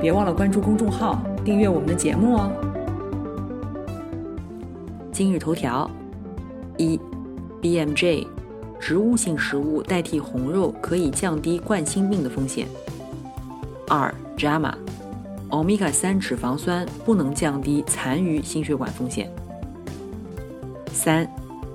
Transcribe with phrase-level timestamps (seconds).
[0.00, 2.52] 别忘了关注公众号，订阅我们的节目哦。
[5.10, 5.90] 今日头条：
[6.76, 7.00] 一
[7.62, 8.26] ，BMJ，
[8.78, 12.68] 植物性食物代替红肉可以降低冠心病的风险。
[13.88, 14.74] 二，JAMA，
[15.48, 19.32] 欧米伽三脂肪酸不能降低残余心血管风险。
[20.92, 21.26] 三，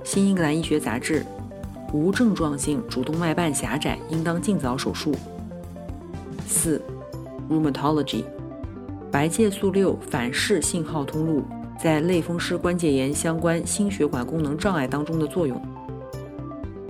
[0.04, 1.26] 新英格兰医学杂志，
[1.92, 5.12] 无症状性主动脉瓣狭窄应当尽早手术。
[6.46, 6.80] 四。
[7.52, 8.24] Rheumatology，
[9.10, 11.42] 白介素六反式信号通路
[11.78, 15.60] 在类风湿关节炎相关心血管功能障碍当中的作用。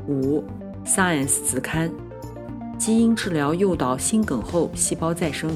[0.07, 0.45] 五
[0.87, 1.91] ，Science 子刊，
[2.79, 5.51] 基因治疗诱导心梗后细胞再生。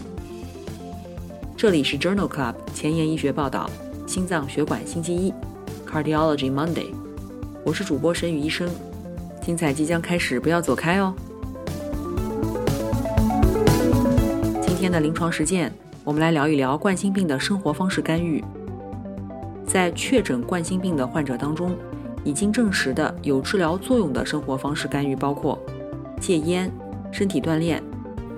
[1.57, 3.71] 这里是 Journal Club 前沿医学报道，
[4.07, 5.33] 心脏血管星期一
[5.89, 6.93] ，Cardiology Monday，
[7.65, 8.69] 我是主播沈宇医生，
[9.41, 11.15] 精彩即将开始，不要走开哦。
[14.87, 15.73] 今天的临床实践，
[16.05, 18.41] 我们来聊一聊冠心病的生活方式干预。
[19.67, 21.77] 在确诊冠心病的患者当中，
[22.23, 25.59] 已经证实的有治疗作用的生活方式干预包括
[26.21, 26.71] 戒烟、
[27.11, 27.83] 身体锻炼、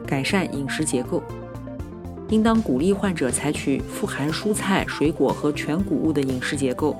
[0.07, 1.23] 改善饮食结构。
[2.31, 6.97] 应当鼓励患者采取富含蔬菜、水果和全谷物的饮食结构，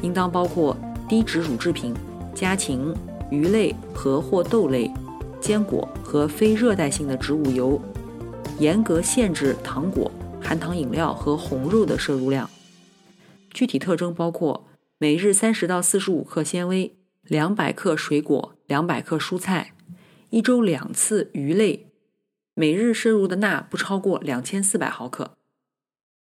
[0.00, 0.74] 应当包括
[1.06, 1.92] 低脂乳制品、
[2.34, 2.94] 家禽、
[3.30, 4.90] 鱼类和或豆类、
[5.38, 7.78] 坚果和非热带性的植物油。
[8.60, 10.10] 严格限制糖果、
[10.40, 12.48] 含糖饮料和红肉的摄入量。
[13.52, 19.74] 具体特征包括：每日三十到四十五克纤维，两百克水果，两百克蔬菜，
[20.30, 21.88] 一周两次鱼类，
[22.54, 25.32] 每日摄入的钠不超过两千四百毫克。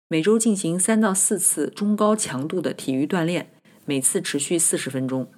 [0.08, 3.50] 每周进行三到四次中高强度的体育锻炼，
[3.84, 5.28] 每次持续四十分钟。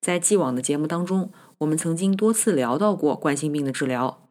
[0.00, 4.23] 在既往的节目当中，我们曾经多次聊到过冠心病的治疗。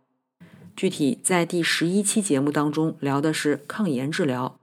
[0.76, 4.60] 具体在第十一期节目当中聊的是抗炎治疗，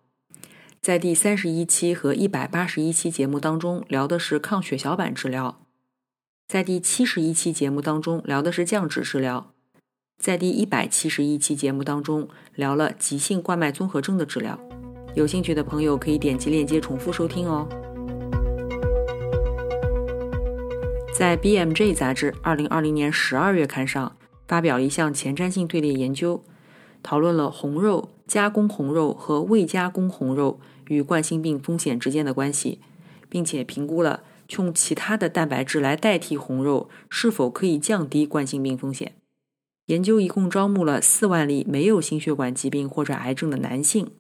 [0.82, 5.60] 在第三十一期和一百八十一期节目当中聊的是抗血小板治疗，
[6.48, 9.52] 在第七十一期节目当中聊的是降脂治疗，
[10.20, 14.58] 在第一百七十一期节目当中聊了急性冠脉综合征的治疗。
[15.14, 17.68] 有兴趣的朋友可以点击链接重复收听哦。
[21.16, 24.16] 在 BMJ 杂志二零二零年十二月刊上。
[24.50, 26.42] 发表了一项前瞻性队列研究，
[27.04, 32.80] 讨论了红肉、加工红肉和未加工红肉与冠心病风险之间的关系，
[33.28, 34.24] 并且评估了
[34.56, 39.12] 用其他的蛋白质来代替红肉是否可以降低冠心病风险。
[39.86, 44.10] 研究一共招募了四万例没有心血管疾病或者癌症的男性，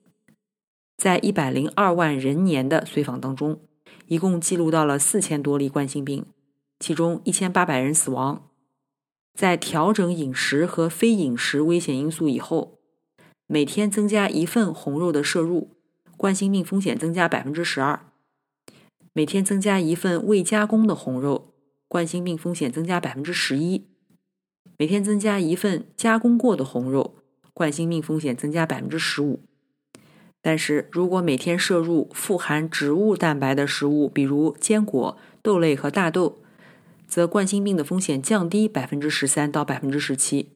[0.96, 3.58] 在一百零二万人年的随访当中，
[4.06, 6.24] 一共记录到了四千多例冠心病，
[6.78, 8.49] 其中一千八百人死亡。
[9.40, 12.78] 在调整饮食和非饮食危险因素以后，
[13.46, 15.70] 每天增加一份红肉的摄入，
[16.18, 18.00] 冠心病风险增加百分之十二；
[19.14, 21.54] 每天增加一份未加工的红肉，
[21.88, 23.86] 冠心病风险增加百分之十一；
[24.76, 27.14] 每天增加一份加工过的红肉，
[27.54, 29.40] 冠心病风险增加百分之十五。
[30.42, 36.42] 但是如果每天摄入富含植物蛋白的食物，比如坚果、豆类和大豆，
[37.10, 40.52] 则冠心病的风险降低百分之十三到百分之十七。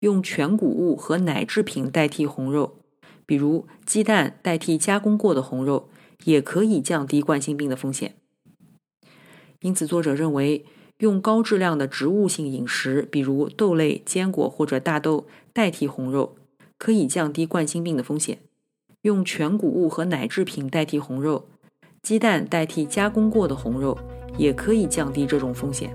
[0.00, 2.76] 用全谷物和奶制品代替红肉，
[3.24, 5.88] 比如鸡蛋代替加工过的红肉，
[6.24, 8.16] 也可以降低冠心病的风险。
[9.60, 10.66] 因此，作者认为
[10.98, 16.36] 用高质量的植物性饮食，比如豆类、坚果或者大豆代替红肉，
[16.76, 18.40] 可以降低冠心病的风险。
[19.00, 21.48] 用全谷物和奶制品代替红肉，
[22.02, 23.96] 鸡蛋代替加工过的红肉。
[24.38, 25.94] 也可以降低这种风险。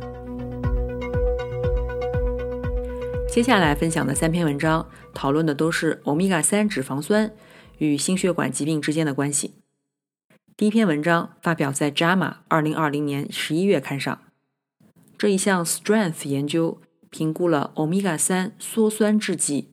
[3.29, 7.31] 接下来分享的三篇文章讨论的都是欧米伽三脂肪酸
[7.77, 9.53] 与心血管疾病之间的关系。
[10.57, 12.17] 第一篇文章发表在《JAMA》
[12.49, 14.19] 二零二零年十一月刊上。
[15.17, 19.69] 这一项 Strength 研究评估了欧米伽三羧酸制剂、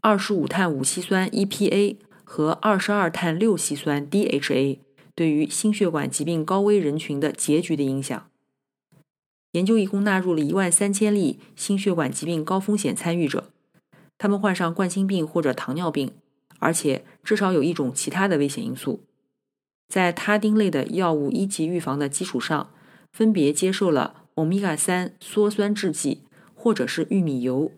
[0.00, 4.81] 二十五碳五烯酸 EPA 和二十二碳六烯酸 DHA。
[5.14, 8.28] 对于心血管疾病高危人群的结局的影响。
[9.52, 13.50] 研究一共纳入了一万三千例心血管疾病高风险参与者，
[14.16, 16.12] 他们患上冠心病或者糖尿病，
[16.58, 19.00] 而且至少有一种其他的危险因素。
[19.88, 22.70] 在他汀类的药物一级预防的基础上，
[23.12, 26.22] 分别接受了欧米伽三羧酸制剂
[26.54, 27.70] 或者是玉米油。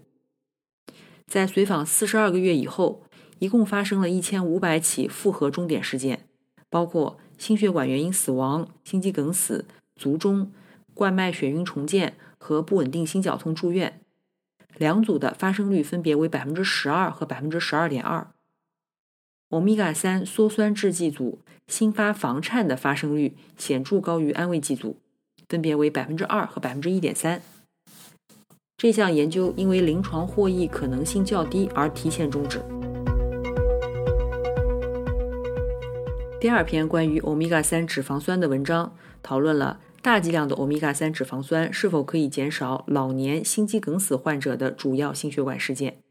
[1.26, 3.02] 在随访四十二个月以后，
[3.40, 6.23] 一共发生了一千五百起复合终点事件，
[6.74, 10.50] 包括心血管原因死亡、心肌梗死、卒中、
[10.92, 14.00] 冠脉血晕重建和不稳定心绞痛住院。
[14.76, 18.26] 两组的发生率分别为百分之十二和百分之十二点二。
[19.50, 21.38] 欧米伽三羧酸制剂组
[21.68, 24.96] 新发房颤的发生率显著高于安慰剂组，
[25.48, 27.40] 分别为百分之二和百分之一点三。
[28.76, 32.60] 这项研究因为临床获益可能性较低而提前终止。
[36.44, 46.02] 第二篇关于欧米伽三脂肪酸的文章讨论了大剂量的欧米伽三脂肪酸是否可以减少老年心肌梗死患者的主要心血管事件。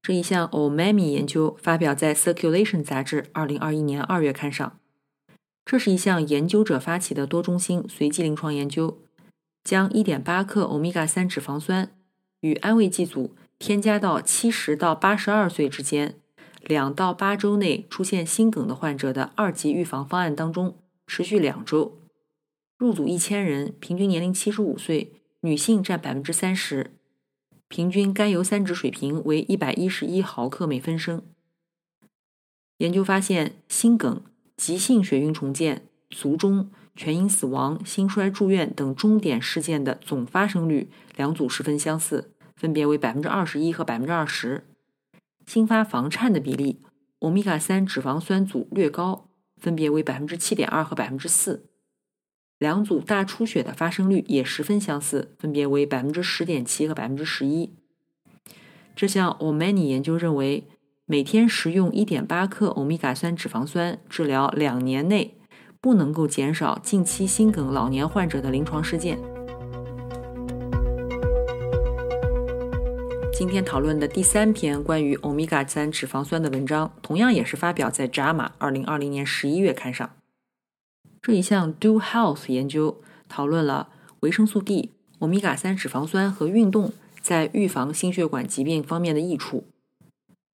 [0.00, 4.78] 这一项 OMAMI 研究发表在《Circulation》杂志2021年2月刊上。
[5.66, 8.96] 这是一项研究者发起的多中心随机临床研究，
[9.62, 11.90] 将1.8克欧米伽三脂肪酸
[12.40, 16.14] 与安慰剂组添加到70到82岁之间
[16.60, 20.76] 两到八周内出现心梗的患者的二级预防方案当中，
[21.06, 21.98] 持续两周。
[22.76, 26.86] 入组1000人，平均年龄75岁，女性占30%。
[27.68, 31.22] 平均甘油三酯水平为一百一十一毫克每分升。
[32.78, 34.22] 研究发现，心梗、
[34.56, 44.64] 急性血运重建、卒中、全因死亡、心衰住院等终点事件的总发生率两组十分相似，分别为百分之二十一和百分之二十。
[45.50, 46.80] 新发房颤的比例，
[47.18, 51.68] 欧米伽三脂肪酸组略高，分别为百分之七点二和百分之四。
[52.60, 57.74] 两组大出血的发生率也十分相似，分别为百分之十点七和百分之十一。
[58.94, 60.68] 这项 OMANI 研究认为，
[61.06, 65.36] 每天食用一点八克欧米伽三脂肪酸治疗两年内，
[65.80, 69.18] 不能够减少近期心梗老年患者的临床事件。
[73.40, 80.10] 今天讨论的第三篇关于欧米伽三脂肪酸的文章，同样也是发表在《JAMA》二零二零年十一月刊上。
[81.22, 83.00] 这一项 Do Health 研究
[83.30, 83.88] 讨论了
[84.20, 84.90] 维生素 D、
[85.20, 86.92] 欧米伽三脂肪酸和运动
[87.22, 89.64] 在预防心血管疾病方面的益处。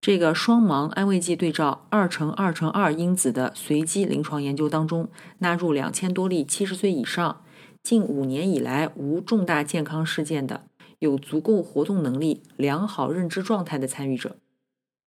[0.01, 7.43] 这个双盲安慰剂对照二乘二乘二因子的随机临床研究当中，纳入两千多例七十岁以上、
[7.83, 10.63] 近五年以来无重大健康事件的、
[11.01, 14.37] 有足够活动能力、良好认知状态的参与者，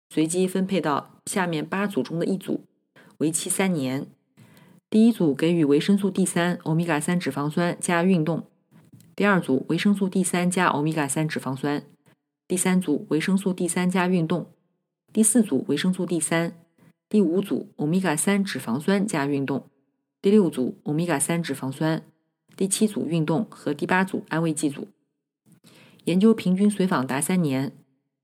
[0.10, 2.66] 随机分配到下面八组中的一组，
[3.18, 4.08] 为期三年。
[4.90, 8.42] 第一组给予维生素 D 三、欧米伽三脂肪酸加运动；
[9.16, 11.82] 第二组维生素 D 三加欧米伽三脂肪酸；
[12.48, 14.46] 第三组维生素 D 三加运动；
[15.14, 16.54] 第四组维生素 D 三；
[17.08, 19.62] 第五组欧米伽三脂肪酸加运动；
[20.22, 22.00] 第六组欧米伽三脂肪酸；
[22.56, 24.88] 第七组运动和第八组安慰剂组。
[26.10, 27.72] 研究平均随访达三年。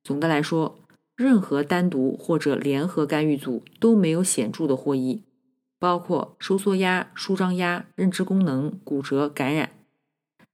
[0.03, 0.79] 总的来说，
[1.15, 5.21] 任何单独或者联合干预组都没有显著的获益。
[5.77, 9.69] 包括收缩压、舒张压、认知功能、骨折、感染。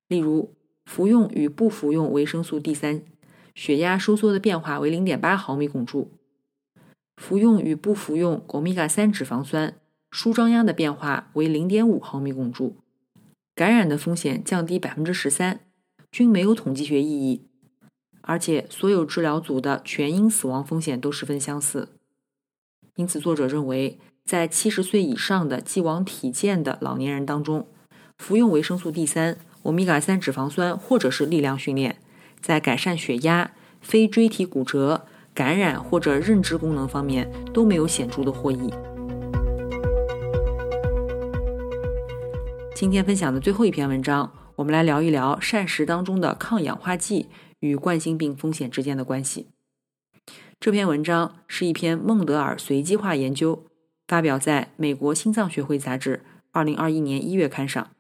[0.10, 0.54] 例如，
[0.86, 3.02] 服用与不服用维生素 D 三，
[3.56, 6.10] 血压收缩的变化为零点八毫米汞柱；
[7.16, 9.76] 服用与不服用欧米伽三脂肪酸，
[10.10, 12.76] 舒张压的变化为零点五毫米汞柱，
[13.56, 15.62] 感染的风险降低百分之十三，
[16.12, 17.48] 均没有统计学意义。
[18.22, 21.90] 而且，所有治疗组的全因死亡风险都十分相似。
[22.96, 24.00] 因此，作者认为。
[24.24, 27.68] 在七十岁以上的既往体健的老年人当中，
[28.20, 31.98] 服用维生素 D 三、欧米伽三脂肪酸或者是力量训练，
[32.40, 33.52] 在改善血压、
[33.82, 38.72] 非椎体骨折、感染或者认知功能方面都没有显著的获益。
[42.76, 47.28] 今天分享的最后一篇文章，我们来聊一聊膳食当中的抗氧化剂
[47.62, 49.48] 与冠心病风险之间的关系。
[50.60, 53.66] 这篇文章是一篇孟德尔随机化研究。
[54.08, 57.92] 发表在美国心脏学会杂志二零二一年一月刊上。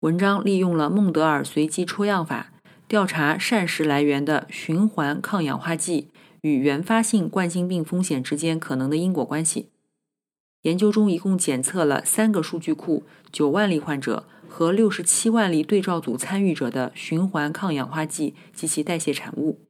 [0.00, 2.54] 文章利用了孟德尔随机抽样法，
[2.88, 6.08] 调查膳食来源的循环抗氧化剂
[6.40, 9.68] 与原发性冠心病风险之间可能的因果关系。
[10.62, 19.60] 研究中一共检测了三个数据库、九万例患者和六十七万例对照组参与者的循环抗氧化剂及其代谢产物。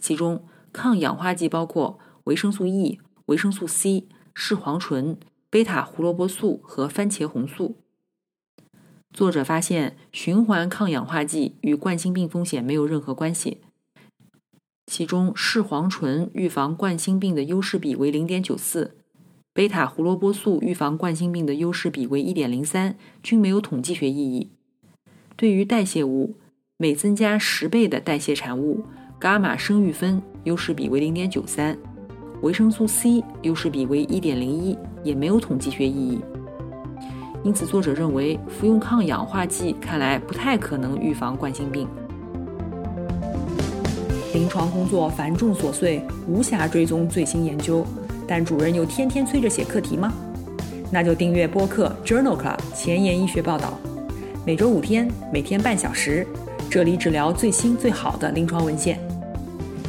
[0.00, 2.98] 其中，抗氧化剂包括维生素 E。
[3.26, 5.16] 维生素 C、视黄醇、
[5.48, 7.76] 贝塔胡萝卜素和番茄红素。
[9.12, 13.58] 作者发现，循环抗氧化剂与冠心病风险没有任何关系。
[14.86, 18.97] 其中视黄醇预防冠心病的优势比为零点九四，
[19.58, 24.50] 贝塔胡萝卜素预防冠心病的优势比为一点零三，均没有统计学意义。
[25.34, 26.36] 对于代谢物，
[26.76, 28.84] 每增加十倍的代谢产物
[29.20, 31.76] 伽马生育酚优势比为零点九三，
[32.40, 36.20] 维生素 C 优势比为一点零一，也没有统计学意义。
[37.42, 41.88] 因此，作者认为服用抗氧化剂看来不太可能预防冠心病。
[44.32, 47.84] 临床工作繁重琐碎，无暇追踪最新研究，
[48.28, 50.12] 但主任又天天催着写课题吗？
[50.92, 53.78] 那就订阅播客 Journal Club 前沿医学报道，
[54.46, 56.26] 每周五天，每天半小时，
[56.70, 59.00] 这里只聊最新最好的临床文献。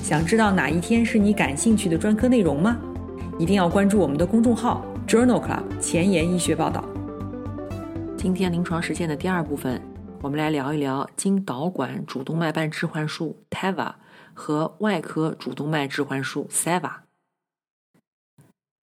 [0.01, 2.77] 想知道哪一天是你感兴趣的专科内容吗？
[3.37, 6.83] 一定要关注我们的公众号 Journal Club 前沿医学报道。
[8.17, 9.81] 今天临床实践的第二部分，
[10.21, 13.93] 我们来聊一聊经导管主动脉瓣置换术 TAVR
[14.33, 17.08] 和外科主动脉置换术 SAVR。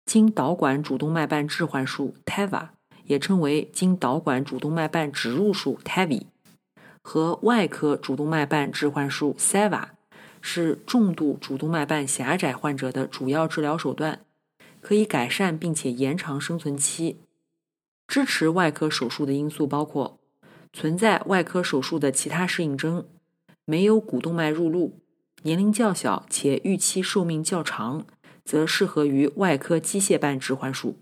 [0.06, 2.70] 经导管主动脉瓣置换术 （TAVA）
[3.06, 6.28] 也称为经导管主动脉瓣植入术 TAVI，
[7.02, 9.90] 和外科主动脉瓣置换术 （SAVA）
[10.42, 14.22] 是重度主动脉瓣狭窄患者的主要治疗手段，
[14.80, 17.20] 可以改善并且延长生存期。
[18.08, 20.20] 支持外科手术的因素包括
[20.72, 23.08] 存在外科手术的其他适应症，
[23.66, 25.00] 没有股动脉入路，
[25.42, 28.06] 年龄较小且预期寿命较长，
[28.46, 30.96] 则适合于外科机械瓣置换术。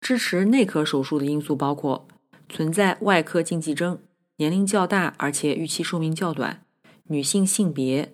[0.00, 2.06] 支持内科手术的因素包括
[2.48, 3.98] 存在外科禁忌症，
[4.36, 6.62] 年龄较大而且预期寿命较短，
[7.04, 8.12] 女性性别。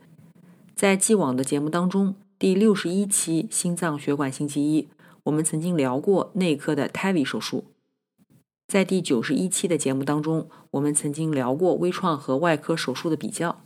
[0.75, 4.89] 在既往的节目当中，第六十一期心脏血管星期一。
[5.25, 7.65] 我们曾经聊过内科的 TAVI 手术，
[8.69, 13.65] 在第九十一期的节目当中，我们曾经聊过微创和外科手术的比较。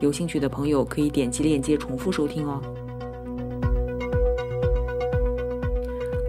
[0.00, 2.89] 有兴趣的朋友可以点击链接重复收听哦。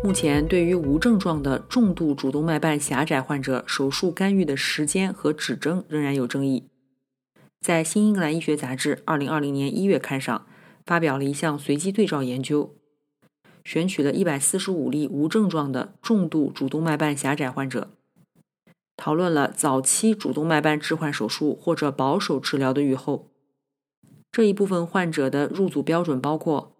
[0.03, 6.67] 目前，对于无症状的重度主动脉瓣狭窄患者，手术干预的时间和指征仍然有争议。
[7.60, 10.48] 在《新英格兰医学杂志》二零二零年一月刊上
[10.84, 12.75] 发表了一项随机对照研究。
[13.63, 17.91] 选取了一百四十五例无症状的重度主动脉瓣狭窄患者，
[18.98, 23.29] 讨论了早期主动脉瓣置换手术或者保守治疗的预后。
[24.31, 26.75] 这一部分患者的入组标准包括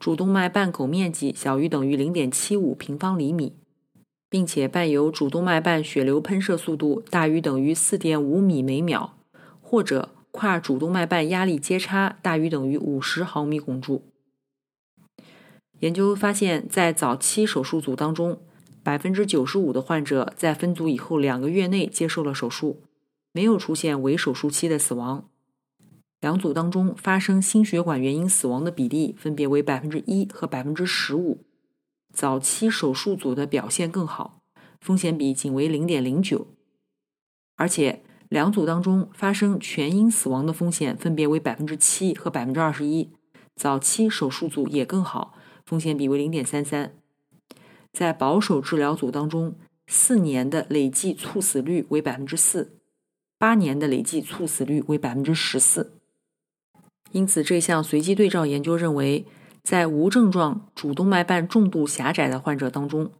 [0.00, 3.52] 主动脉瓣口面积小于等于零点七五平方厘米，
[4.30, 9.18] 并且伴有主动脉瓣血流喷射速度大于等于四点五米每秒，
[9.60, 14.02] 或者跨主动脉瓣压力阶差大于等于五十毫米汞柱。
[15.80, 18.40] 研究发现，在早期手术组当中，
[18.82, 22.82] 百分之九十五的患者在分组以后两个月内接受了手术，
[23.32, 25.29] 没有出现围手术期的死亡。
[26.20, 31.44] 两组当中发生心血管原因死亡的比例分别为百分之一和百分之十五。
[32.12, 34.42] 早期手术组的表现更好，
[34.80, 36.48] 风险比仅为零点零九。
[37.56, 43.10] 而且两组当中发生全因死亡的风险分别为百分之七和百分之二十一。
[43.56, 45.34] 早期手术组也更好。
[45.64, 46.94] 风险比为零点三三，
[47.92, 49.54] 在保守治疗组当中，
[49.86, 52.80] 四年的累计猝死率为百分之四，
[53.38, 55.99] 八年的累计猝死率为百分之十四。
[57.12, 59.26] 因此，这项随机对照研究认为，
[59.64, 63.10] 在无症状主动脉瓣重度狭窄的患者当中，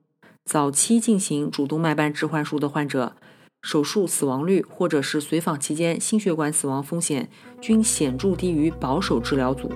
[0.45, 3.17] 早期进行主动脉瓣置换术的患者，
[3.63, 7.29] 手术死亡率或者是随访期间心血管死亡风险
[7.61, 9.71] 均显著低于保守治疗组。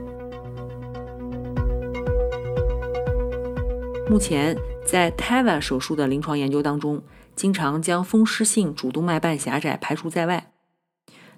[4.09, 4.57] 目前，
[4.87, 7.03] 在 TAVR 手术的临床研究当中，
[7.35, 10.54] 经常将风湿性主动脉瓣狭窄排除在外。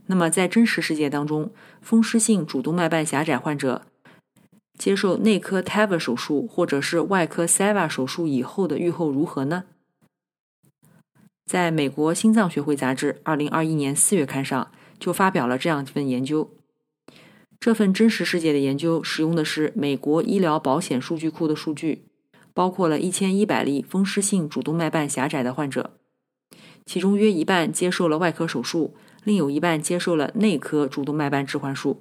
[0.06, 3.82] 那么，在真实世界当中，风湿性主动脉瓣狭窄患者
[4.78, 9.64] 接受内科 TAVR 手术或者是外科 SAVR 手术以后的预后如何呢？
[11.44, 16.50] 在美国心脏学会杂志二零二一年四月刊上就发表了这样一份研究。
[17.58, 22.04] 这份真实世界的研究使用的是美国医疗保险数据库的数据。
[22.52, 25.90] 包括了一千一百例风湿性主动脉瓣狭窄的患者，
[26.86, 28.94] 其中约一半接受了外科手术，
[29.26, 32.00] 另有一半接受了内科主动脉瓣置换术。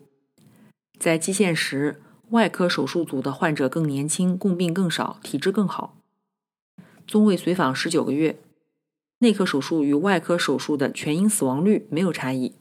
[1.00, 5.98] 在基线时，外科手术组的患者更年轻，共病更少，体质更好。
[7.08, 8.40] 综位随访十九个月，
[9.18, 12.54] 内科手术与外科手术的全因死亡率没有差异，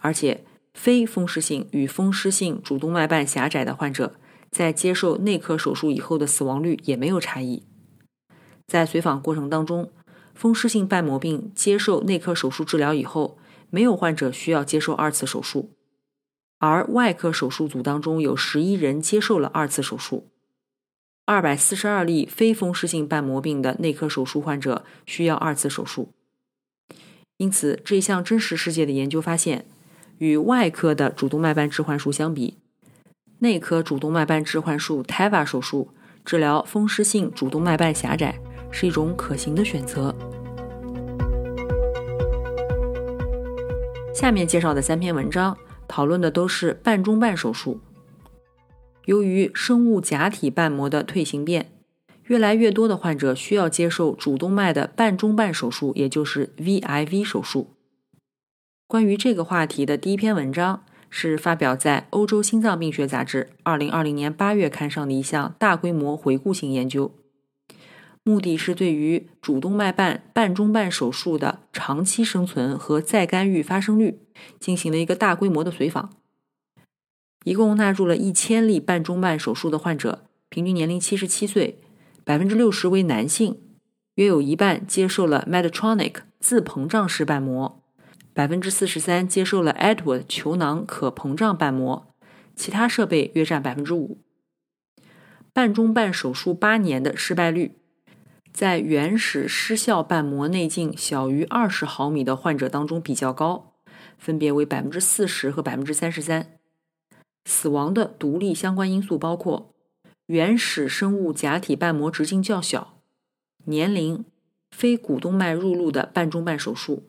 [0.00, 0.44] 而且
[0.74, 4.16] 非风湿性与风湿性主动脉瓣狭窄的患者。
[4.50, 7.62] 在接受内科手术以后的死亡率也没有差异。
[8.66, 9.92] 在随访过程当中，
[10.34, 13.38] 风湿性瓣膜病接受内科手术治疗以后，
[13.72, 15.72] 没有患者需要接受二次手术。
[16.58, 20.28] 而外科手术组当中有十一人接受了二次手术。
[21.24, 26.12] 二百四十二例非风湿性瓣膜病的内科手术患者需要二次手术。
[27.38, 29.64] 因此，这项真实世界的研究发现，
[30.18, 32.58] 与外科的主动脉瓣置换术相比，
[33.38, 35.88] 内科主动脉瓣置换术 TAVA 手术
[36.24, 38.38] 治疗风湿性主动脉瓣狭窄
[38.70, 40.14] 是一种可行的选择。
[44.12, 45.56] 下面介绍的三篇文章
[45.88, 47.80] 讨论的都是半中瓣手术。
[49.06, 51.72] 由于生物假体瓣膜的退行变，
[52.26, 57.70] 越来越多的患者需要接受主动脉的半中瓣手术，也就是 VIV 手术。
[58.86, 63.48] 关于这个话题的第一篇文章是发表在《欧洲心脏病学杂志》
[63.90, 67.10] 2020年8月刊上的一项大规模回顾性研究，
[68.24, 74.20] 目的是对于主动脉瓣瓣中瓣手术的长期生存和再干预发生率
[74.60, 76.10] 进行了一个大规模的随访。
[77.44, 81.80] 一共纳入了一千例瓣中瓣手术的患者，平均年龄七十七岁，
[82.24, 83.58] 百分之六十为男性，
[84.14, 87.82] 约有一半接受了 Medtronic 自膨胀式瓣膜，
[88.32, 92.14] 百分之四十三接受了 Edward 球囊可膨胀瓣膜，
[92.54, 94.18] 其他设备约占百分之五。
[95.52, 97.72] 瓣中瓣手术八年的失败率，
[98.52, 103.72] 在原始失效瓣膜内径小于二十毫米的患者当中比较高，
[104.18, 106.58] 分别为百分之四十和百分之三十三。
[107.46, 109.74] 死亡的独立相关因素包括
[110.26, 112.98] 原始生物假体瓣膜直径较小、
[113.64, 114.24] 年龄、
[114.70, 117.04] 非股动脉入路的瓣中瓣手术。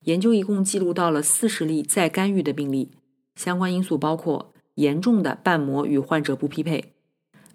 [0.00, 2.90] 研究一共记录到了四十例再干预的病例，
[3.36, 6.92] 相关因素包括严重的瓣膜与患者不匹配、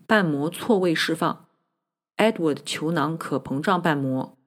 [0.08, 1.46] 瓣膜错位释放、
[2.20, 4.38] Edward 球囊可膨胀瓣膜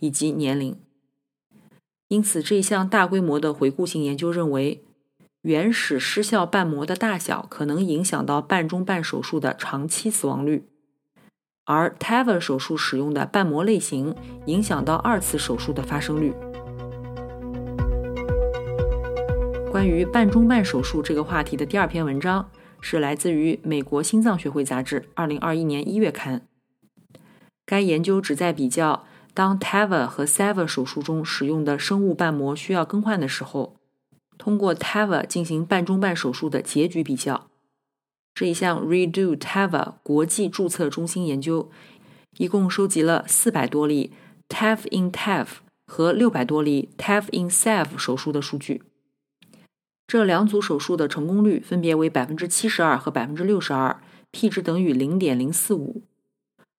[0.00, 0.74] 以及年龄。
[2.08, 4.82] 因此，这项大规模的回顾性研究认为。
[5.42, 10.66] 原始失效瓣膜的大小可能影响到瓣中瓣手术的长期死亡率，
[11.62, 14.12] 而 TAVR 手术使用的瓣膜类型
[14.46, 16.34] 影响到二次手术的发生率。
[19.70, 26.48] 关于瓣中瓣手术这个话题的第二篇文章是来自于美国心脏学会杂志2021年1月刊。
[27.66, 33.76] 该研究旨在比较当 TAVR 和 SAVR 手术中使用的生物瓣膜需要更换的时候。
[34.38, 37.48] 通过 TAVR 进行瓣中瓣手术的结局比较，
[38.34, 41.70] 这一项 Redo TAVR 国际注册中心研究，
[42.36, 44.12] 一共收集了四百多例
[44.48, 45.46] TAV in TAV
[45.86, 48.82] 和六百多例 TAV in SAV 手术的数据。
[50.06, 54.00] 这两组手术的成功率分别为百分之七十二和百分之六十二
[54.30, 56.02] ，p 值等于零点零四五。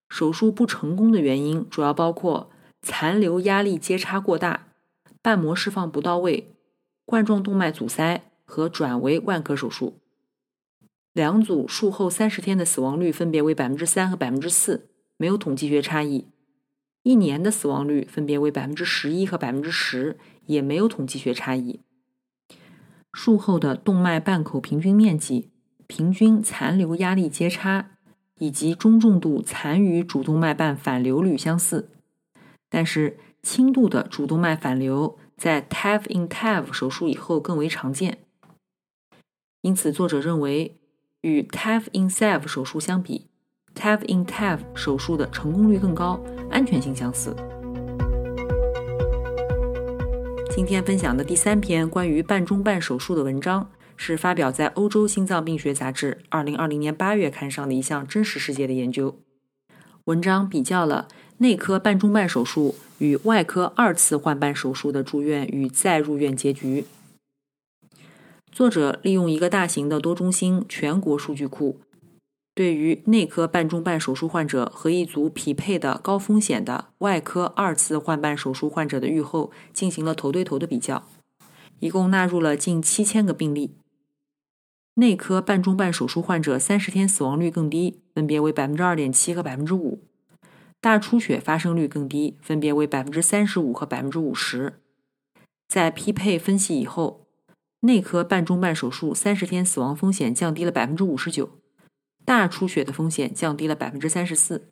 [0.09, 2.49] 手术不成功的原因主要包括
[2.81, 4.67] 残留压力接差过大、
[5.21, 6.53] 瓣膜释放不到位。
[7.05, 9.99] 冠状动脉阻塞和转为外科手术，
[11.13, 16.25] 两组术后三十天的死亡率分别为百分之三和百分之四，没有统计学差异；
[17.03, 20.17] 一年的死亡率分别为百分之十一和百分之十，
[20.47, 21.79] 也没有统计学差异。
[23.13, 25.49] 术后的动脉瓣口平均面积、
[25.87, 27.96] 平均残留压力接差
[28.39, 31.89] 以及中重度残余主动脉瓣反流率相似，
[32.69, 35.17] 但是轻度的主动脉反流。
[35.37, 38.17] 在 TAV in TAV 手术以后更为常见，
[39.61, 40.79] 因此作者认为，
[41.21, 43.27] 与 TAV in SAV 手术相比
[43.75, 46.19] ，TAV in TAV 手术的成功率更高，
[46.49, 47.35] 安全性相似。
[50.49, 56.23] 今天分享的第三篇关于瓣中瓣手术的文章，是发表在《欧洲心脏病学杂志》
[56.55, 59.19] 2020年8月刊上的一项真实世界的研究。
[60.05, 62.75] 文章比较了内科瓣中瓣手术。
[62.99, 66.85] 与外科二次换瓣手术的住院与再入院结局。
[68.51, 71.79] 作者利用一个大型的多中心全国数据库，
[72.55, 81.07] 对于内科瓣中瓣手术患者和一组匹配的高风险的外科二次换瓣手术患者的预后进行了头对头的比较，
[81.79, 83.75] 一共纳入了近七千个病例。
[84.99, 90.03] 内科半中半手术患者三十天死亡率更低，分别为百分之二点七和百分之五。
[90.81, 94.81] 大出血发生率更低，分别为百分之三十五和百分之五十。
[95.67, 97.27] 在匹配分析以后，
[97.81, 101.59] 内科半中半手术三十天死亡风险降低了百分之五十九，
[102.25, 104.71] 大出血的风险降低了百分之三十四，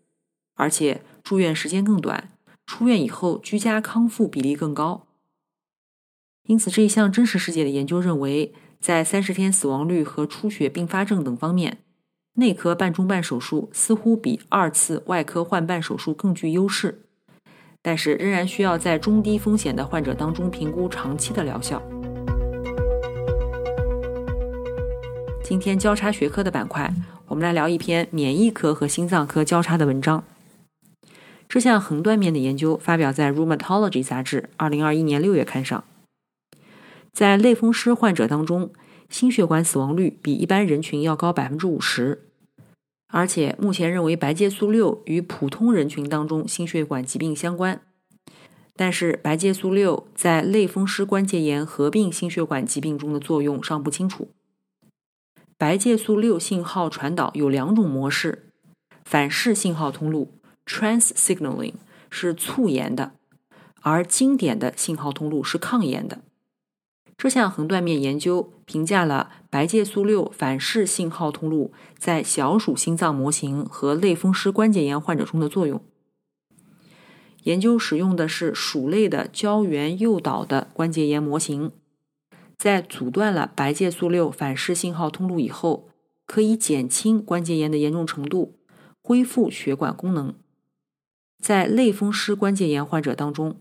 [0.55, 2.31] 而且住院时间更短，
[2.65, 5.05] 出院以后居家康复比例更高。
[6.47, 8.53] 因此，这一项真实世界的研究认为，
[8.85, 11.79] 在三十天死亡率和出血并发症等方面。
[12.35, 17.01] 内科半中半手术似乎比二次外科换瓣手术更具优势，
[17.81, 21.81] 但是仍然需要在中低风险的患者当中评估长期的疗效。
[25.41, 26.93] 今天交叉学科的板块，
[27.25, 30.23] 我们来聊一篇免疫科和心脏科交叉的文章。
[31.49, 35.83] 这项横断面的研究发表在《Rheumatology》杂志2021年6月刊上。
[37.15, 38.73] 在类风湿患者当中，
[39.09, 42.27] 心血管死亡率比一般人群要高百分之五十，
[43.07, 47.79] 而且目前认为白介素六与普通人群当中心血管疾病相关。
[48.75, 54.27] 但是白介素六在类风湿关节炎合并心血管疾病中的作用尚不清楚。
[55.57, 58.49] 白介素六信号传导有两种模式，
[59.05, 60.33] 反式信号通路
[60.65, 61.75] （trans signaling）
[62.09, 63.13] 是促炎的，
[63.79, 66.19] 而经典的信号通路是抗炎的。
[67.17, 75.81] 这项横断面研究评价了白介素六反式信号通路在小鼠心脏模型和类风湿关节炎患者中的作用。
[77.43, 81.71] 研究使用的是鼠类的胶原诱导的关节炎模型。
[82.57, 85.89] 在阻断了白介素六反式信号通路以后，
[86.25, 88.57] 可以减轻关节炎的严重程度，
[89.01, 90.33] 恢复血管功能。
[91.39, 93.57] 在类风湿关节炎患者当中，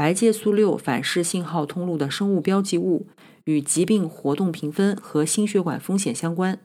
[0.00, 3.08] 白介素六反式信号通路的生物标记物
[3.44, 6.58] 与疾病活动评分和心血管风险相关。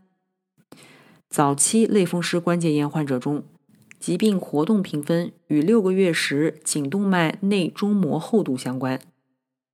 [1.29, 3.43] 早期类风湿关节炎患者中，
[3.99, 9.01] 疾病活动评分与六个月时颈动脉内中膜厚度相关，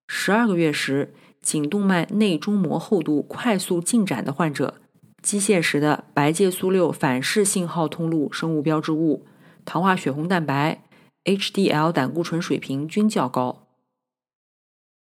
[0.08, 1.13] 十二个月时。
[1.39, 4.82] 颈动脉内中膜厚度快速进展的患者，
[5.21, 9.26] 机械时的白介素六反式信号通路生物标志物、
[9.65, 10.84] 糖化血红蛋白、
[11.23, 13.67] HDL 胆固醇水平均较高。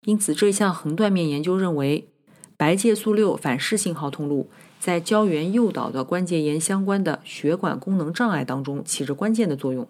[0.03, 2.09] 因此，这项横断面研究认为，
[2.57, 9.89] 白介素六反式信号通路在胶原诱导的关节炎相关的血管功能障碍当中起着关键的作用，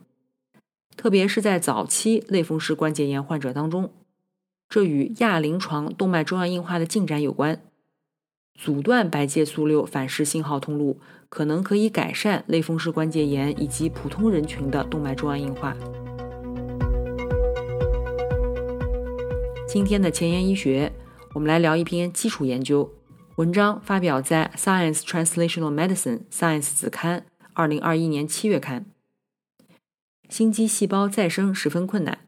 [0.97, 3.93] 特别是在早期类风湿关节炎患者当中。
[4.69, 7.63] 这与亚临床动脉粥样硬化的进展有关。
[8.55, 15.77] 阻断白介素六反式信号通路，可能可以改善类风湿关节炎以及普通人群的动脉粥样硬化。
[19.69, 20.91] 今天的前沿医学，
[21.35, 22.91] 我们来聊一篇基础研究
[23.37, 28.87] 文章，发表在《Science Translational Medicine》Science 子刊，二零二一年七月刊。
[30.31, 32.21] 心肌细胞再生十分困难，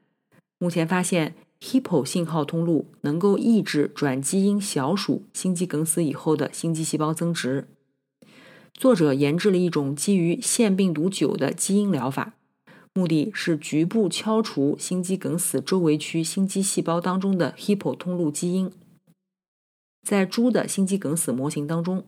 [0.59, 1.35] 目前发现。
[1.63, 7.69] Hippo 信号通路能够抑制转基因小鼠心肌梗死以后的心肌细胞增殖。
[8.73, 12.33] 作者研制了一种基于腺病毒九的基因疗法，
[12.95, 18.73] 目的是局部敲除心肌梗死周围区心肌细胞当中的 Hippo 通路基因。
[20.03, 22.05] 在猪的心肌梗死模型当中，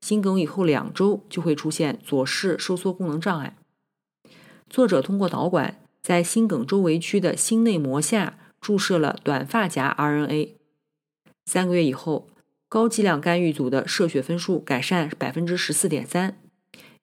[0.00, 3.56] 心梗以后两周就会出现左室收缩功能障碍。
[4.68, 8.38] 作者通过导管在心梗周围区的心内膜下。
[8.60, 10.54] 注射了短发夹 RNA，
[11.46, 12.28] 三个月以后，
[12.68, 16.36] 高剂量干预组的射血分数改善百分之十四点三，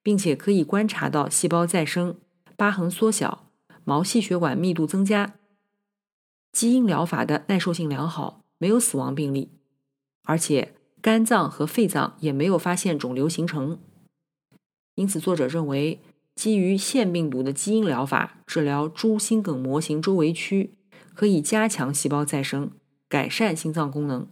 [0.04, 2.18] 并且可以观察到细胞再生、
[2.56, 3.50] 疤痕缩小、
[3.84, 5.36] 毛细血管密度增加。
[6.52, 9.50] 基因疗法的耐受性良好，没有死亡病例，
[10.24, 13.80] 而且肝脏和肺脏也没有发现肿瘤形成。
[14.96, 16.00] 因此，作者认为，
[16.36, 20.72] 基于腺病毒的基因疗法治疗猪心梗模型周围区。
[21.14, 22.72] 可以加强细胞再生，
[23.08, 24.28] 改善心脏功能，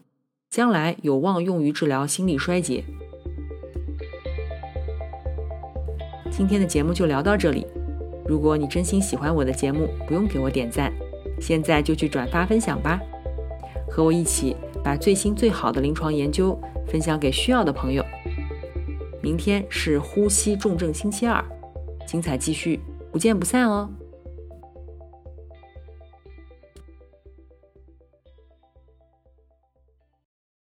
[0.50, 2.84] 将来有望用于治疗心力衰竭。
[6.30, 7.66] 今天的节目就聊到这里。
[8.26, 10.92] 如果你真心喜欢我的节目，不用给我点赞，
[11.40, 13.00] 现在就去转发分享吧，
[13.90, 18.04] 和我一起把最新最好的临床研究分享给需要的朋友。
[19.22, 21.44] 明天是呼吸重症星期二，
[22.06, 22.80] 精彩继续，
[23.12, 23.90] 不见不散哦。